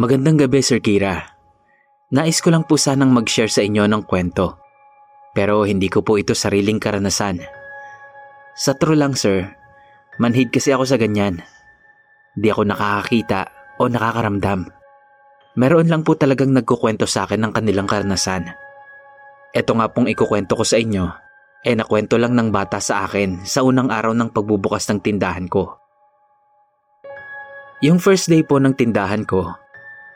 [0.00, 1.36] Magandang gabi, Sir Kira.
[2.08, 4.56] Nais ko lang po sanang mag-share sa inyo ng kwento.
[5.36, 7.44] Pero hindi ko po ito sariling karanasan.
[8.56, 9.52] Sa true lang, sir,
[10.16, 11.44] manhid kasi ako sa ganyan.
[12.32, 14.72] Di ako nakakakita o nakakaramdam.
[15.60, 18.56] Meron lang po talagang nagkukwento sa akin ng kanilang karanasan.
[19.52, 21.12] Ito nga pong ikukwento ko sa inyo,
[21.60, 25.76] eh nakwento lang ng bata sa akin sa unang araw ng pagbubukas ng tindahan ko.
[27.84, 29.60] Yung first day po ng tindahan ko,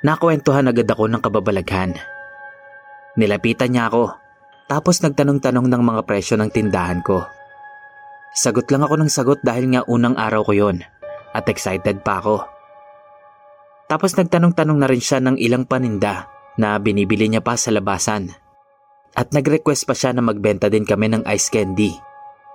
[0.00, 1.92] Nakwentuhan agad ako ng kababalaghan.
[3.20, 4.16] Nilapitan niya ako,
[4.64, 7.20] tapos nagtanong-tanong ng mga presyo ng tindahan ko.
[8.32, 10.80] Sagot lang ako ng sagot dahil nga unang araw ko yon
[11.36, 12.48] at excited pa ako.
[13.92, 18.32] Tapos nagtanong-tanong na rin siya ng ilang paninda na binibili niya pa sa labasan.
[19.12, 21.92] At nag-request pa siya na magbenta din kami ng ice candy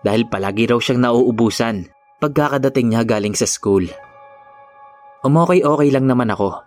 [0.00, 3.84] dahil palagi raw siyang nauubusan pagkakadating niya galing sa school.
[5.26, 6.65] Umokay-okay lang naman ako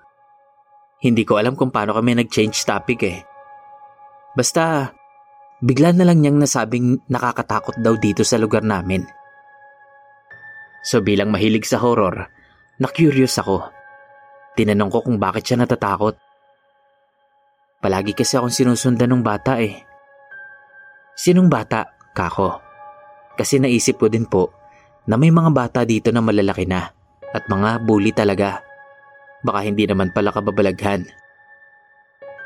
[1.00, 3.20] hindi ko alam kung paano kami nag-change topic eh.
[4.36, 4.92] Basta,
[5.64, 9.08] bigla na lang niyang nasabing nakakatakot daw dito sa lugar namin.
[10.84, 12.28] So bilang mahilig sa horror,
[12.80, 13.68] na-curious ako.
[14.56, 16.16] Tinanong ko kung bakit siya natatakot.
[17.80, 19.80] Palagi kasi akong sinusundan ng bata eh.
[21.16, 22.60] Sinong bata, kako?
[23.40, 24.52] Kasi naisip ko din po
[25.08, 26.92] na may mga bata dito na malalaki na
[27.32, 28.69] at mga bully talaga.
[29.40, 31.08] Baka hindi naman pala kababalaghan.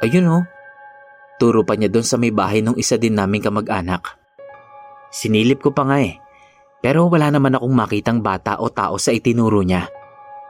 [0.03, 0.43] Ayun oh,
[1.41, 4.19] turo pa niya doon sa may bahay ng isa din naming kamag-anak.
[5.13, 6.19] Sinilip ko pa nga eh,
[6.83, 9.87] pero wala naman akong makitang bata o tao sa itinuro niya.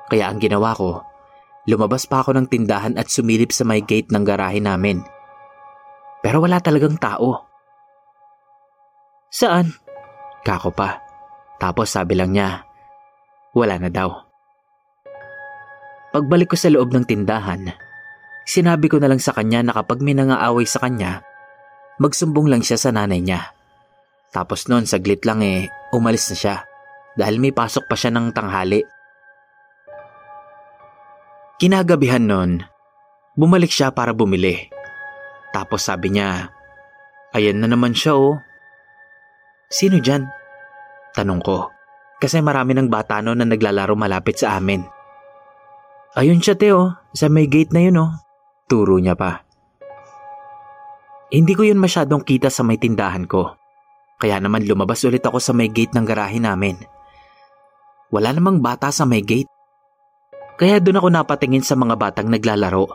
[0.09, 1.05] Kaya ang ginawa ko,
[1.69, 5.05] lumabas pa ako ng tindahan at sumilip sa may gate ng garahe namin.
[6.23, 7.45] Pero wala talagang tao.
[9.29, 9.75] Saan?
[10.41, 11.03] Kako pa.
[11.61, 12.63] Tapos sabi lang niya,
[13.55, 14.32] wala na daw.
[16.13, 17.73] Pagbalik ko sa loob ng tindahan,
[18.45, 21.25] sinabi ko na lang sa kanya na kapag may nangaaway sa kanya,
[21.97, 23.49] magsumbong lang siya sa nanay niya.
[24.29, 26.55] Tapos noon saglit lang eh, umalis na siya
[27.17, 28.85] dahil may pasok pa siya ng tanghali.
[31.57, 32.61] Kinagabihan noon,
[33.33, 34.69] bumalik siya para bumili.
[35.49, 36.53] Tapos sabi niya,
[37.33, 38.37] ayan na naman siya oh.
[39.65, 40.29] Sino dyan?
[41.17, 41.73] Tanong ko,
[42.21, 45.01] kasi marami ng bata noon na naglalaro malapit sa amin.
[46.13, 48.11] Ayun siya Teo, sa may gate na yun oh.
[48.69, 49.41] Turo niya pa.
[51.33, 53.57] Hindi ko yun masyadong kita sa may tindahan ko.
[54.21, 56.77] Kaya naman lumabas ulit ako sa may gate ng garahe namin.
[58.13, 59.49] Wala namang bata sa may gate.
[60.53, 62.85] Kaya doon ako napatingin sa mga batang naglalaro.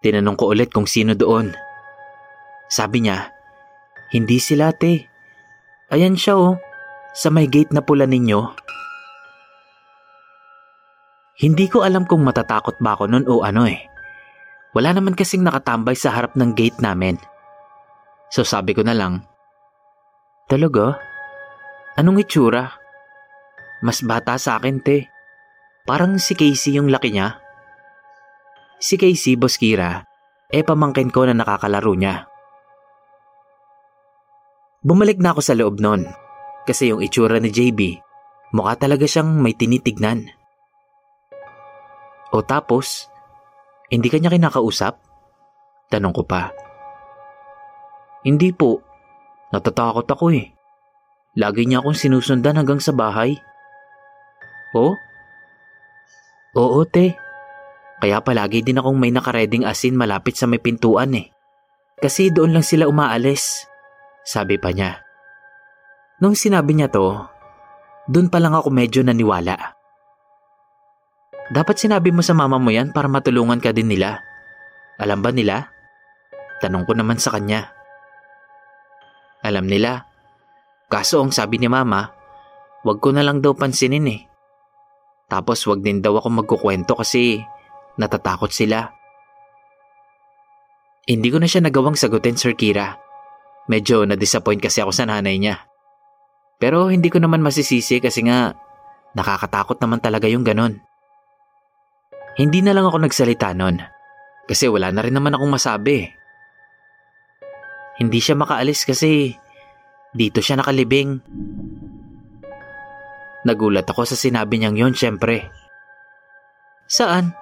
[0.00, 1.52] Tinanong ko ulit kung sino doon.
[2.72, 3.28] Sabi niya,
[4.08, 5.04] Hindi sila te.
[5.92, 6.56] Ayan siya oh.
[7.12, 8.40] Sa may gate na pula ninyo.
[11.34, 13.82] Hindi ko alam kung matatakot ba ako nun o ano eh.
[14.74, 17.18] Wala naman kasing nakatambay sa harap ng gate namin.
[18.30, 19.22] So sabi ko na lang,
[20.44, 21.00] Talaga?
[21.96, 22.68] Anong itsura?
[23.80, 25.08] Mas bata sa akin, te.
[25.88, 27.40] Parang si Casey yung laki niya.
[28.76, 30.04] Si Casey, Boss Kira,
[30.52, 32.28] eh pamangkin ko na nakakalaro niya.
[34.84, 36.04] Bumalik na ako sa loob nun
[36.68, 38.00] kasi yung itsura ni JB,
[38.52, 40.28] mukha talaga siyang may tinitignan.
[42.34, 43.06] O tapos,
[43.94, 44.98] hindi kanya kinakausap?
[45.86, 46.50] Tanong ko pa.
[48.26, 48.82] Hindi po.
[49.54, 50.50] Natatakot ako eh.
[51.38, 53.38] Lagi niya akong sinusundan hanggang sa bahay.
[54.74, 54.98] Oh?
[56.58, 57.14] Oo, te.
[58.02, 61.30] Kaya palagi din akong may nakareding asin malapit sa may pintuan eh.
[62.02, 63.70] Kasi doon lang sila umaalis.
[64.26, 64.98] Sabi pa niya.
[66.18, 67.14] Nung sinabi niya to,
[68.10, 69.73] doon pa lang ako medyo naniwala.
[71.52, 74.24] Dapat sinabi mo sa mama mo yan para matulungan ka din nila.
[74.96, 75.68] Alam ba nila?
[76.64, 77.68] Tanong ko naman sa kanya.
[79.44, 80.08] Alam nila.
[80.88, 82.08] Kaso ang sabi ni mama,
[82.80, 84.24] wag ko na lang daw pansinin eh.
[85.28, 87.44] Tapos wag din daw ako magkukwento kasi
[88.00, 88.88] natatakot sila.
[91.04, 92.96] Hindi ko na siya nagawang sagutin, Sir Kira.
[93.68, 95.60] Medyo na-disappoint kasi ako sa nanay niya.
[96.56, 98.56] Pero hindi ko naman masisisi kasi nga
[99.12, 100.80] nakakatakot naman talaga yung ganon.
[102.34, 103.78] Hindi na lang ako nagsalita nun
[104.44, 106.10] kasi wala na rin naman akong masabi.
[107.94, 109.38] Hindi siya makaalis kasi
[110.10, 111.22] dito siya nakalibing.
[113.44, 115.46] Nagulat ako sa sinabi niyang yon syempre.
[116.90, 117.34] Saan?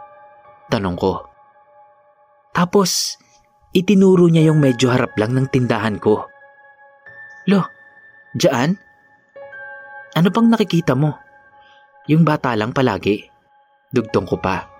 [0.68, 1.24] Tanong ko.
[2.52, 3.16] Tapos,
[3.72, 6.28] itinuro niya yung medyo harap lang ng tindahan ko.
[7.48, 7.64] Lo,
[8.36, 8.76] dyan?
[10.12, 11.16] Ano bang nakikita mo?
[12.08, 13.24] Yung bata lang palagi.
[13.88, 14.71] Dugtong ko pa.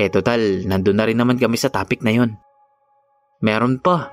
[0.00, 2.40] Eh total, nandun na rin naman kami sa topic na yon.
[3.44, 4.08] Meron pa.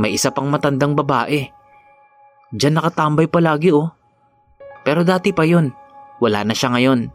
[0.00, 1.52] May isa pang matandang babae.
[2.50, 3.92] Diyan nakatambay palagi oh.
[4.82, 5.70] Pero dati pa yon.
[6.18, 7.12] Wala na siya ngayon.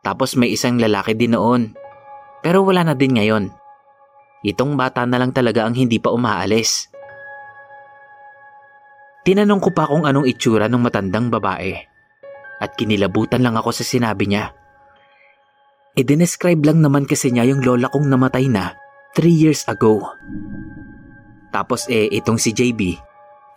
[0.00, 1.76] Tapos may isang lalaki din noon.
[2.40, 3.52] Pero wala na din ngayon.
[4.40, 6.88] Itong bata na lang talaga ang hindi pa umaalis.
[9.20, 11.76] Tinanong ko pa kung anong itsura ng matandang babae.
[12.60, 14.56] At kinilabutan lang ako sa sinabi niya.
[15.98, 18.78] I-describe lang naman kasi niya yung lola kong namatay na
[19.18, 20.06] 3 years ago.
[21.50, 22.94] Tapos eh itong si JB,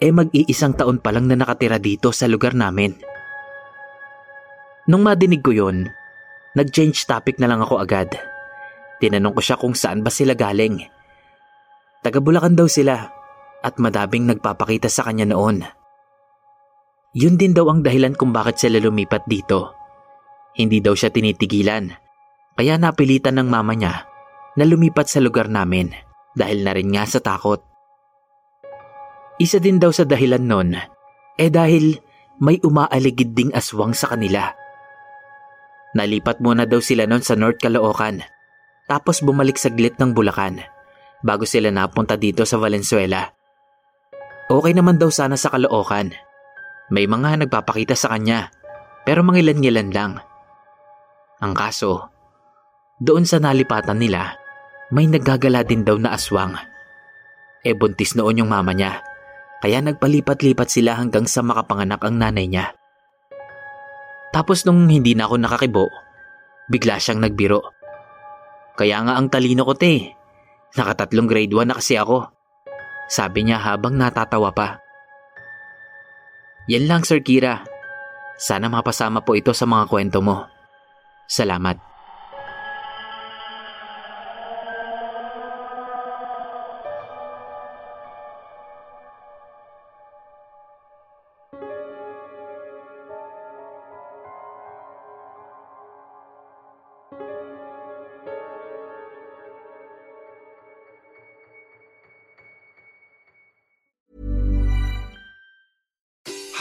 [0.01, 2.97] eh mag-iisang taon pa lang na nakatira dito sa lugar namin.
[4.89, 5.88] Nung madinig ko yon,
[6.57, 8.09] nag-change topic na lang ako agad.
[8.97, 10.81] Tinanong ko siya kung saan ba sila galing.
[12.03, 12.97] Taga Bulacan daw sila
[13.63, 15.63] at madabing nagpapakita sa kanya noon.
[17.13, 19.71] Yun din daw ang dahilan kung bakit sila lumipat dito.
[20.57, 22.02] Hindi daw siya tinitigilan,
[22.53, 24.05] kaya napilitan ng mama niya
[24.53, 25.89] na lumipat sa lugar namin
[26.38, 27.61] dahil na rin nga sa takot.
[29.41, 30.77] Isa din daw sa dahilan nun,
[31.38, 31.97] eh dahil
[32.38, 34.53] may umaaligid ding aswang sa kanila.
[35.94, 38.21] Nalipat muna daw sila noon sa North Caloocan,
[38.89, 40.61] tapos bumalik saglit ng Bulacan
[41.25, 43.29] bago sila napunta dito sa Valenzuela.
[44.51, 46.13] Okay naman daw sana sa Caloocan.
[46.94, 48.53] May mga nagpapakita sa kanya,
[49.07, 50.22] pero mangilan-ngilan lang.
[51.41, 52.12] Ang kaso,
[53.03, 54.39] doon sa nalipatan nila,
[54.88, 56.55] may naggagala din daw na aswang.
[57.60, 59.03] E buntis noon yung mama niya,
[59.60, 62.72] kaya nagpalipat-lipat sila hanggang sa makapanganak ang nanay niya.
[64.31, 65.86] Tapos nung hindi na ako nakakibo,
[66.72, 67.75] bigla siyang nagbiro.
[68.79, 70.15] Kaya nga ang talino ko te,
[70.79, 72.31] nakatatlong grade 1 na kasi ako.
[73.12, 74.79] Sabi niya habang natatawa pa.
[76.72, 77.67] Yan lang Sir Kira.
[78.39, 80.48] Sana mapasama po ito sa mga kwento mo.
[81.27, 81.92] Salamat.